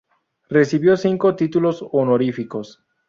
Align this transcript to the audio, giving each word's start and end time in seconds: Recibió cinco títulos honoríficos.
Recibió 0.49 0.97
cinco 0.97 1.35
títulos 1.35 1.85
honoríficos. 1.91 2.83